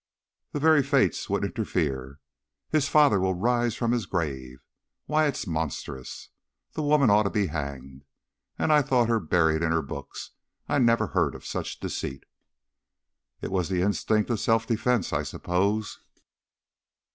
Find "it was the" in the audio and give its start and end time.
13.43-13.83